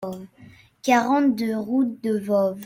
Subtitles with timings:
[0.81, 2.57] quarante-deux route de Voves